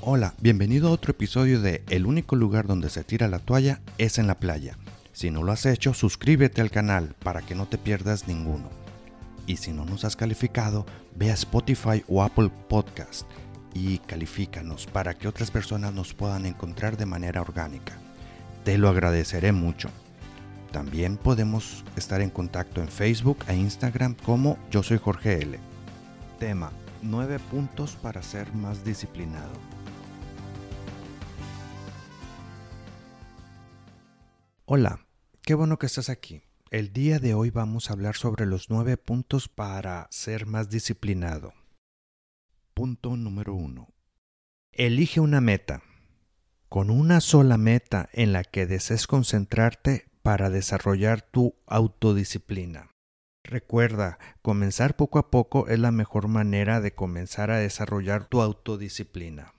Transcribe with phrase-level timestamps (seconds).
[0.00, 4.18] Hola, bienvenido a otro episodio de El único lugar donde se tira la toalla es
[4.18, 4.78] en la playa.
[5.12, 8.70] Si no lo has hecho, suscríbete al canal para que no te pierdas ninguno.
[9.48, 13.26] Y si no nos has calificado, ve a Spotify o Apple Podcast
[13.74, 17.98] y califícanos para que otras personas nos puedan encontrar de manera orgánica.
[18.64, 19.90] Te lo agradeceré mucho.
[20.70, 25.58] También podemos estar en contacto en Facebook e Instagram como Yo Soy Jorge L.
[26.38, 26.70] Tema
[27.02, 29.50] 9 puntos para ser más disciplinado.
[34.70, 35.06] Hola,
[35.44, 36.42] qué bueno que estás aquí.
[36.70, 41.54] El día de hoy vamos a hablar sobre los 9 puntos para ser más disciplinado.
[42.74, 43.88] Punto número 1.
[44.72, 45.82] Elige una meta.
[46.68, 52.90] Con una sola meta en la que desees concentrarte para desarrollar tu autodisciplina.
[53.44, 59.54] Recuerda, comenzar poco a poco es la mejor manera de comenzar a desarrollar tu autodisciplina.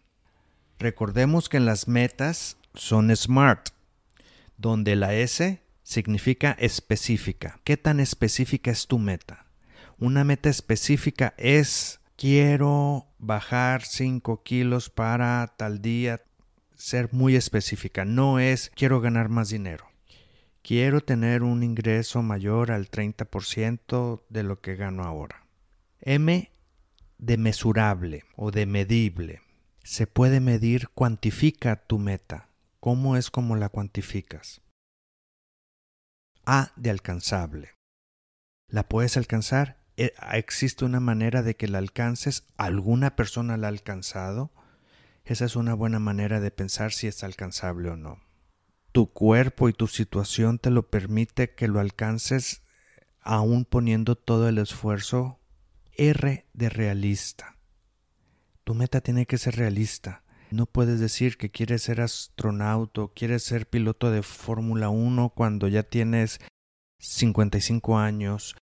[0.77, 3.69] Recordemos que las metas son SMART,
[4.59, 7.59] donde la S significa específica.
[7.63, 9.45] ¿Qué tan específica es tu meta?
[9.97, 16.21] Una meta específica es quiero bajar 5 kilos para tal día.
[16.75, 18.05] Ser muy específica.
[18.05, 19.85] No es quiero ganar más dinero.
[20.61, 25.45] Quiero tener un ingreso mayor al 30% de lo que gano ahora.
[26.01, 26.51] M
[27.17, 29.41] de mesurable o de medible.
[29.83, 32.48] Se puede medir, cuantifica tu meta.
[32.79, 34.61] ¿Cómo es como la cuantificas?
[36.45, 37.75] A de alcanzable.
[38.67, 39.77] ¿La puedes alcanzar?
[39.97, 42.45] Eh, ¿Existe una manera de que la alcances?
[42.57, 44.51] ¿Alguna persona la ha alcanzado?
[45.25, 48.29] Esa es una buena manera de pensar si es alcanzable o no
[48.91, 52.63] tu cuerpo y tu situación te lo permite que lo alcances
[53.21, 55.39] aún poniendo todo el esfuerzo.
[55.93, 57.57] R de realista.
[58.63, 60.23] Tu meta tiene que ser realista.
[60.51, 65.83] No puedes decir que quieres ser astronauta quieres ser piloto de Fórmula 1 cuando ya
[65.83, 66.39] tienes
[66.99, 68.55] 55 años.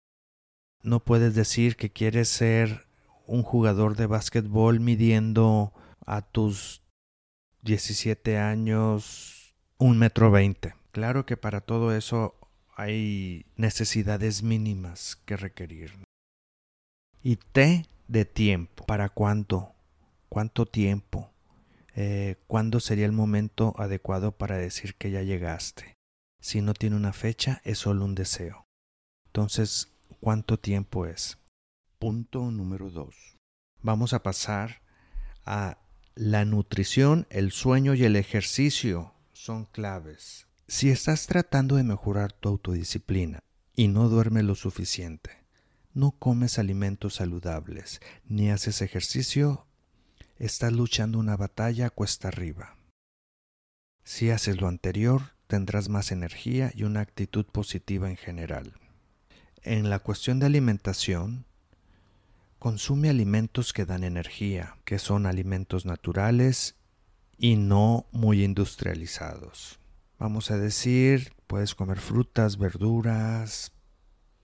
[0.82, 2.86] No puedes decir que quieres ser
[3.26, 5.72] un jugador de básquetbol midiendo
[6.06, 6.82] a tus
[7.62, 10.74] 17 años un metro veinte.
[10.90, 12.34] Claro que para todo eso
[12.74, 15.92] hay necesidades mínimas que requerir.
[17.22, 18.86] Y T de tiempo.
[18.86, 19.72] ¿Para cuánto?
[20.28, 21.30] ¿Cuánto tiempo?
[21.98, 25.96] Eh, ¿Cuándo sería el momento adecuado para decir que ya llegaste?
[26.42, 28.66] Si no tiene una fecha, es solo un deseo.
[29.28, 29.88] Entonces,
[30.20, 31.38] ¿cuánto tiempo es?
[31.98, 33.38] Punto número dos.
[33.80, 34.82] Vamos a pasar
[35.46, 35.78] a
[36.14, 40.46] la nutrición, el sueño y el ejercicio son claves.
[40.68, 43.40] Si estás tratando de mejorar tu autodisciplina
[43.74, 45.30] y no duermes lo suficiente,
[45.94, 49.66] no comes alimentos saludables ni haces ejercicio,
[50.38, 52.76] estás luchando una batalla cuesta arriba.
[54.04, 58.74] Si haces lo anterior, tendrás más energía y una actitud positiva en general.
[59.62, 61.44] En la cuestión de alimentación,
[62.58, 66.76] consume alimentos que dan energía, que son alimentos naturales
[67.38, 69.80] y no muy industrializados.
[70.18, 73.72] Vamos a decir, puedes comer frutas, verduras,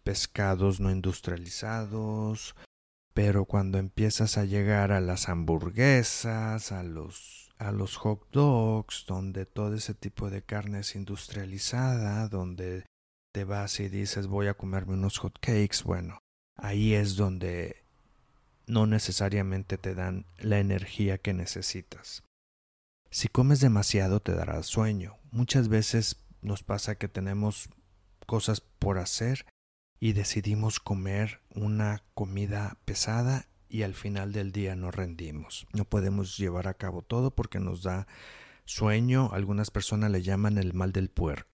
[0.03, 2.55] pescados no industrializados,
[3.15, 9.47] pero cuando empiezas a llegar a las hamburguesas, a los, a los hot dogs, donde
[9.47, 12.85] todo ese tipo de carne es industrializada, donde
[13.33, 16.19] te vas y dices voy a comerme unos hot cakes, bueno,
[16.57, 17.85] ahí es donde
[18.67, 22.23] no necesariamente te dan la energía que necesitas.
[23.11, 25.19] Si comes demasiado te dará sueño.
[25.31, 27.69] Muchas veces nos pasa que tenemos
[28.27, 29.45] cosas por hacer
[30.03, 35.69] y decidimos comer una comida pesada y al final del día no rendimos.
[35.73, 38.09] No podemos llevar a cabo todo porque nos da
[38.65, 39.31] sueño.
[39.33, 41.49] Algunas personas le llaman el mal del puerco.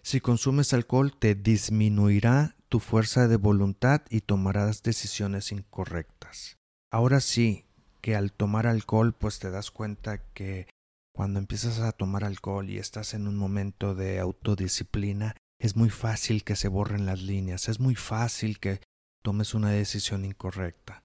[0.00, 6.56] Si consumes alcohol te disminuirá tu fuerza de voluntad y tomarás decisiones incorrectas.
[6.90, 7.66] Ahora sí,
[8.00, 10.66] que al tomar alcohol pues te das cuenta que
[11.14, 16.44] cuando empiezas a tomar alcohol y estás en un momento de autodisciplina, es muy fácil
[16.44, 18.80] que se borren las líneas, es muy fácil que
[19.22, 21.02] tomes una decisión incorrecta.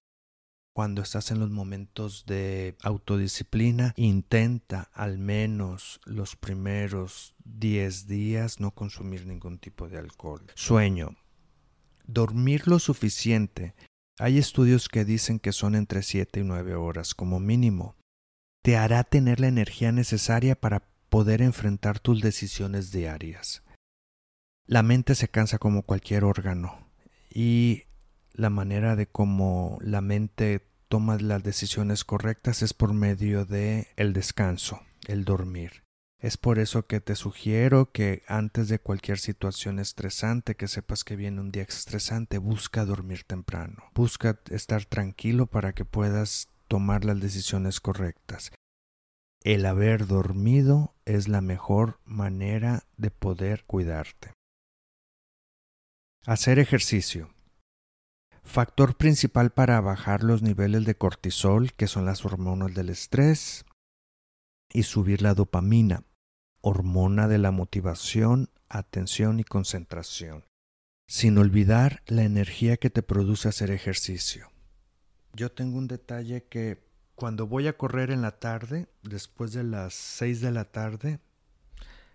[0.73, 8.71] Cuando estás en los momentos de autodisciplina, intenta al menos los primeros 10 días no
[8.71, 10.45] consumir ningún tipo de alcohol.
[10.55, 11.17] Sueño.
[12.05, 13.75] Dormir lo suficiente.
[14.17, 17.95] Hay estudios que dicen que son entre 7 y 9 horas como mínimo
[18.61, 23.63] te hará tener la energía necesaria para poder enfrentar tus decisiones diarias.
[24.71, 26.87] La mente se cansa como cualquier órgano
[27.29, 27.83] y
[28.31, 34.13] la manera de cómo la mente tomas las decisiones correctas es por medio de el
[34.13, 35.83] descanso, el dormir.
[36.19, 41.17] Es por eso que te sugiero que antes de cualquier situación estresante, que sepas que
[41.17, 43.83] viene un día estresante, busca dormir temprano.
[43.93, 48.53] Busca estar tranquilo para que puedas tomar las decisiones correctas.
[49.43, 54.31] El haber dormido es la mejor manera de poder cuidarte.
[56.27, 57.33] Hacer ejercicio.
[58.43, 63.65] Factor principal para bajar los niveles de cortisol, que son las hormonas del estrés,
[64.71, 66.03] y subir la dopamina,
[66.61, 70.45] hormona de la motivación, atención y concentración,
[71.07, 74.51] sin olvidar la energía que te produce hacer ejercicio.
[75.33, 76.85] Yo tengo un detalle que
[77.15, 81.19] cuando voy a correr en la tarde, después de las 6 de la tarde,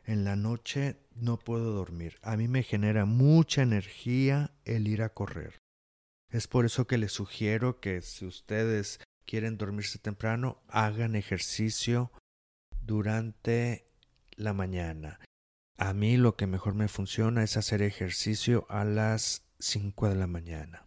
[0.06, 2.17] en la noche no puedo dormir.
[2.23, 5.61] A mí me genera mucha energía el ir a correr.
[6.31, 12.12] Es por eso que les sugiero que si ustedes quieren dormirse temprano, hagan ejercicio
[12.82, 13.88] durante
[14.37, 15.20] la mañana.
[15.76, 20.26] A mí lo que mejor me funciona es hacer ejercicio a las 5 de la
[20.26, 20.87] mañana.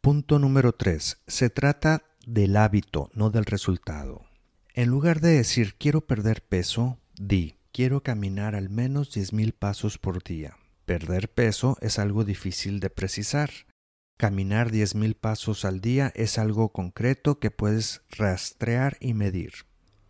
[0.00, 1.22] Punto número 3.
[1.26, 4.26] Se trata del hábito, no del resultado.
[4.74, 10.24] En lugar de decir quiero perder peso, di quiero caminar al menos 10.000 pasos por
[10.24, 10.56] día.
[10.86, 13.50] Perder peso es algo difícil de precisar.
[14.16, 19.52] Caminar 10.000 pasos al día es algo concreto que puedes rastrear y medir.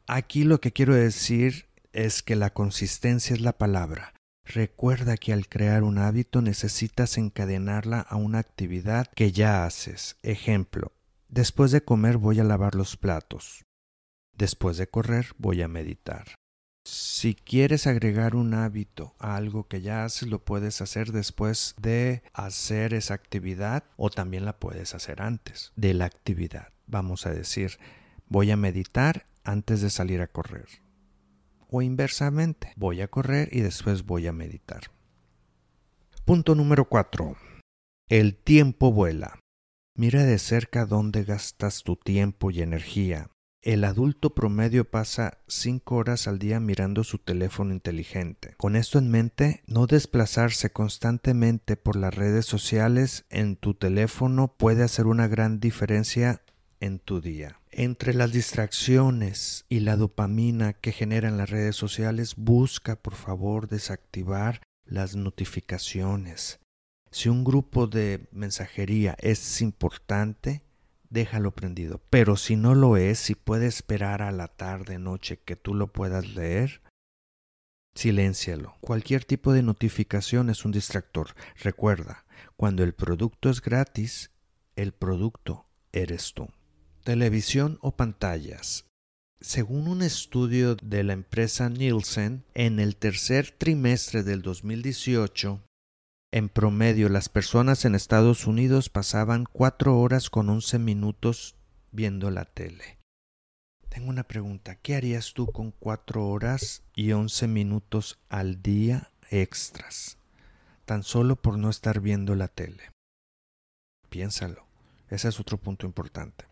[0.06, 4.14] Aquí lo que quiero decir es que la consistencia es la palabra.
[4.44, 10.18] Recuerda que al crear un hábito necesitas encadenarla a una actividad que ya haces.
[10.22, 10.92] Ejemplo,
[11.28, 13.64] después de comer voy a lavar los platos.
[14.34, 16.26] Después de correr voy a meditar.
[16.86, 22.22] Si quieres agregar un hábito a algo que ya haces, lo puedes hacer después de
[22.32, 26.68] hacer esa actividad o también la puedes hacer antes de la actividad.
[26.86, 27.78] Vamos a decir,
[28.28, 30.86] voy a meditar antes de salir a correr
[31.68, 34.90] o inversamente, voy a correr y después voy a meditar.
[36.24, 37.36] Punto número 4.
[38.08, 39.40] El tiempo vuela.
[39.94, 43.30] Mira de cerca dónde gastas tu tiempo y energía.
[43.66, 48.54] El adulto promedio pasa 5 horas al día mirando su teléfono inteligente.
[48.58, 54.84] Con esto en mente, no desplazarse constantemente por las redes sociales en tu teléfono puede
[54.84, 56.42] hacer una gran diferencia
[56.78, 57.58] en tu día.
[57.72, 64.62] Entre las distracciones y la dopamina que generan las redes sociales, busca por favor desactivar
[64.84, 66.60] las notificaciones.
[67.10, 70.62] Si un grupo de mensajería es importante,
[71.10, 72.00] déjalo prendido.
[72.10, 75.92] Pero si no lo es, si puede esperar a la tarde, noche que tú lo
[75.92, 76.82] puedas leer,
[77.94, 78.76] siléncialo.
[78.80, 81.34] Cualquier tipo de notificación es un distractor.
[81.62, 82.24] Recuerda,
[82.56, 84.30] cuando el producto es gratis,
[84.74, 86.48] el producto eres tú
[87.06, 88.84] televisión o pantallas.
[89.40, 95.62] Según un estudio de la empresa Nielsen, en el tercer trimestre del 2018,
[96.32, 101.56] en promedio las personas en Estados Unidos pasaban cuatro horas con once minutos
[101.92, 102.98] viendo la tele.
[103.88, 110.18] Tengo una pregunta, ¿qué harías tú con cuatro horas y once minutos al día extras?
[110.84, 112.90] Tan solo por no estar viendo la tele.
[114.10, 114.66] Piénsalo,
[115.08, 116.44] ese es otro punto importante.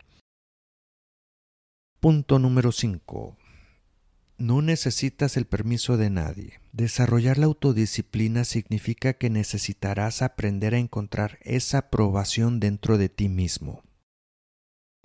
[2.00, 3.36] Punto número 5.
[4.44, 6.60] No necesitas el permiso de nadie.
[6.70, 13.82] Desarrollar la autodisciplina significa que necesitarás aprender a encontrar esa aprobación dentro de ti mismo.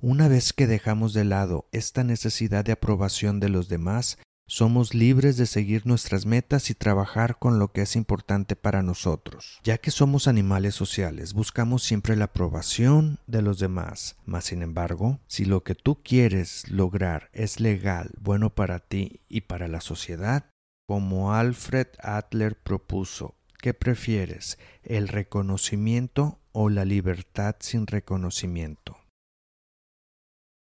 [0.02, 4.18] Una vez que dejamos de lado esta necesidad de aprobación de los demás,
[4.50, 9.60] somos libres de seguir nuestras metas y trabajar con lo que es importante para nosotros.
[9.64, 14.18] Ya que somos animales sociales, buscamos siempre la aprobación de los demás.
[14.26, 19.42] Mas, sin embargo, si lo que tú quieres lograr es legal, bueno para ti y
[19.42, 20.50] para la sociedad,
[20.88, 28.98] como Alfred Adler propuso, ¿qué prefieres, el reconocimiento o la libertad sin reconocimiento?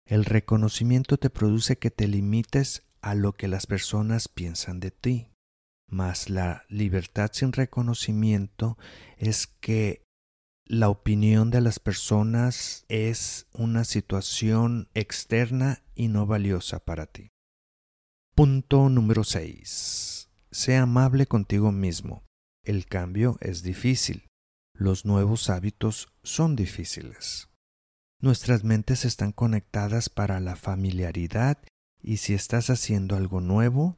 [0.07, 5.28] El reconocimiento te produce que te limites a lo que las personas piensan de ti.
[5.87, 8.78] Mas la libertad sin reconocimiento
[9.18, 10.02] es que
[10.66, 17.28] la opinión de las personas es una situación externa y no valiosa para ti.
[18.34, 20.30] Punto número 6.
[20.50, 22.25] Sea amable contigo mismo.
[22.64, 24.28] El cambio es difícil.
[24.75, 27.50] Los nuevos hábitos son difíciles.
[28.23, 31.58] Nuestras mentes están conectadas para la familiaridad
[32.04, 33.96] y si estás haciendo algo nuevo,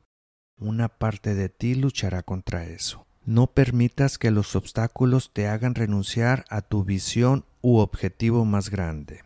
[0.56, 3.04] una parte de ti luchará contra eso.
[3.24, 9.24] No permitas que los obstáculos te hagan renunciar a tu visión u objetivo más grande.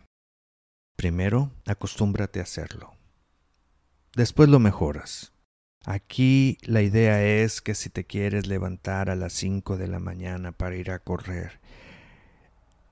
[0.97, 2.95] Primero, acostúmbrate a hacerlo.
[4.15, 5.31] Después lo mejoras.
[5.85, 10.51] Aquí la idea es que si te quieres levantar a las 5 de la mañana
[10.51, 11.60] para ir a correr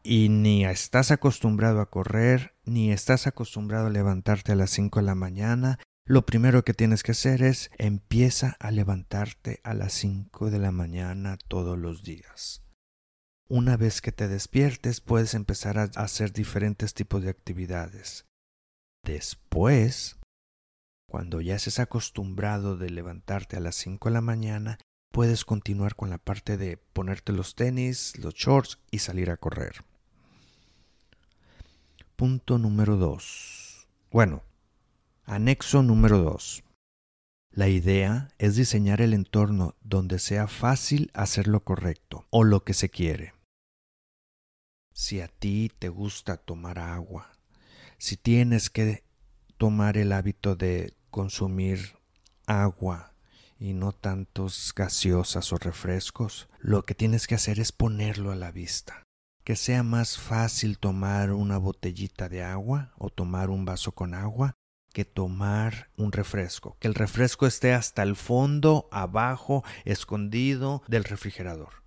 [0.10, 5.06] y ni estás acostumbrado a correr, ni estás acostumbrado a levantarte a las 5 de
[5.06, 10.50] la mañana, lo primero que tienes que hacer es empieza a levantarte a las 5
[10.50, 12.63] de la mañana todos los días.
[13.48, 18.25] Una vez que te despiertes puedes empezar a hacer diferentes tipos de actividades.
[19.04, 20.18] Después,
[21.08, 24.80] cuando ya estés acostumbrado de levantarte a las 5 de la mañana,
[25.12, 29.86] puedes continuar con la parte de ponerte los tenis, los shorts y salir a correr.
[32.20, 33.88] Punto número 2.
[34.12, 34.44] Bueno,
[35.24, 36.66] Anexo número 2.
[37.52, 42.74] La idea es diseñar el entorno donde sea fácil hacer lo correcto o lo que
[42.74, 43.36] se quiere.
[44.92, 47.32] Si a ti te gusta tomar agua,
[47.98, 49.06] si tienes que
[49.58, 51.96] tomar el hábito de consumir
[52.48, 53.14] agua
[53.58, 58.52] y no tantos gaseosas o refrescos, lo que tienes que hacer es ponerlo a la
[58.52, 59.06] vista.
[59.43, 64.55] Que sea más fácil tomar una botellita de agua o tomar un vaso con agua
[64.93, 71.84] que tomar un refresco, que el refresco esté hasta el fondo, abajo, escondido del refrigerador.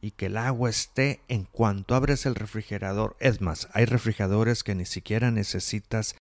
[0.00, 3.16] Y que el agua esté en cuanto abres el refrigerador.
[3.20, 6.16] Es más, hay refrigeradores que ni siquiera necesitas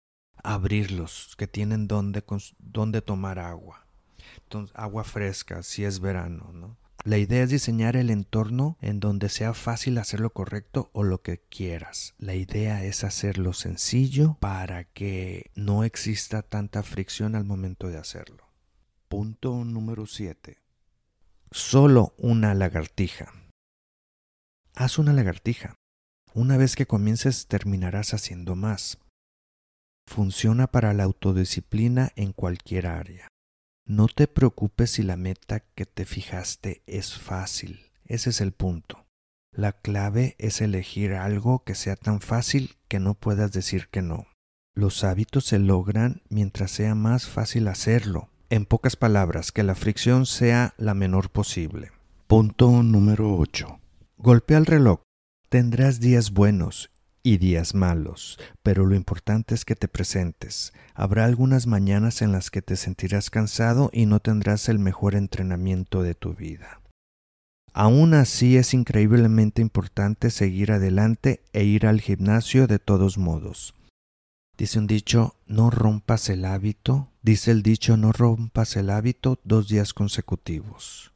[0.44, 2.24] abrirlos, que tienen donde,
[2.60, 3.86] donde tomar agua.
[4.44, 6.78] Entonces, agua fresca, si es verano, ¿no?
[7.04, 11.22] La idea es diseñar el entorno en donde sea fácil hacer lo correcto o lo
[11.22, 12.16] que quieras.
[12.18, 18.52] La idea es hacerlo sencillo para que no exista tanta fricción al momento de hacerlo.
[19.08, 20.58] Punto número 7.
[21.52, 23.32] Solo una lagartija.
[24.76, 25.76] Haz una lagartija.
[26.34, 29.00] Una vez que comiences terminarás haciendo más.
[30.08, 33.28] Funciona para la autodisciplina en cualquier área.
[33.90, 37.86] No te preocupes si la meta que te fijaste es fácil.
[38.04, 39.06] Ese es el punto.
[39.56, 44.28] La clave es elegir algo que sea tan fácil que no puedas decir que no.
[44.76, 48.30] Los hábitos se logran mientras sea más fácil hacerlo.
[48.50, 51.92] En pocas palabras, que la fricción sea la menor posible.
[52.28, 53.80] Punto número 8.
[54.18, 55.00] Golpea el reloj.
[55.48, 56.90] Tendrás días buenos
[57.28, 60.72] y días malos, pero lo importante es que te presentes.
[60.94, 66.04] Habrá algunas mañanas en las que te sentirás cansado y no tendrás el mejor entrenamiento
[66.04, 66.80] de tu vida.
[67.74, 73.76] Aún así es increíblemente importante seguir adelante e ir al gimnasio de todos modos.
[74.58, 79.68] Dice un dicho, no rompas el hábito, dice el dicho, no rompas el hábito dos
[79.68, 81.12] días consecutivos.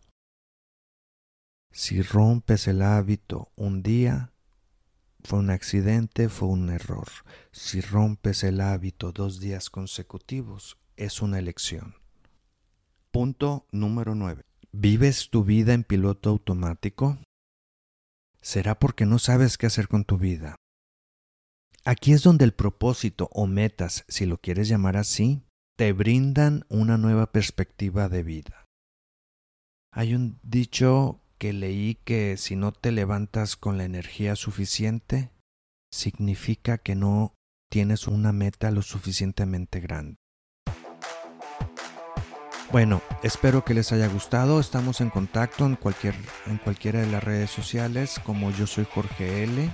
[1.72, 4.32] Si rompes el hábito un día,
[5.24, 7.08] fue un accidente, fue un error.
[7.52, 11.96] Si rompes el hábito dos días consecutivos, es una elección.
[13.12, 14.44] Punto número 9.
[14.72, 17.18] ¿Vives tu vida en piloto automático?
[18.42, 20.56] ¿Será porque no sabes qué hacer con tu vida?
[21.84, 25.42] Aquí es donde el propósito o metas, si lo quieres llamar así,
[25.78, 28.66] te brindan una nueva perspectiva de vida.
[29.92, 35.32] Hay un dicho que leí que si no te levantas con la energía suficiente,
[35.92, 37.34] significa que no
[37.72, 40.18] tienes una meta lo suficientemente grande.
[42.72, 44.60] Bueno, espero que les haya gustado.
[44.60, 46.14] Estamos en contacto en, cualquier,
[46.46, 49.68] en cualquiera de las redes sociales como yo soy Jorge L.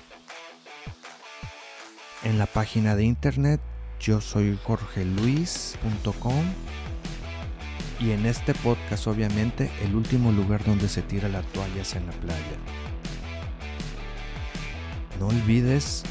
[2.24, 3.60] En la página de internet
[4.00, 6.46] yo soy jorgeluis.com
[8.00, 12.06] y en este podcast obviamente el último lugar donde se tira la toalla es en
[12.06, 12.58] la playa.
[15.20, 16.04] No olvides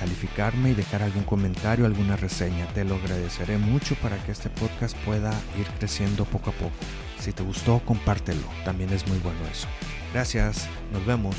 [0.00, 2.66] calificarme y dejar algún comentario, alguna reseña.
[2.74, 6.74] Te lo agradeceré mucho para que este podcast pueda ir creciendo poco a poco.
[7.18, 8.42] Si te gustó, compártelo.
[8.64, 9.66] También es muy bueno eso.
[10.12, 10.68] Gracias.
[10.92, 11.34] Nos vemos.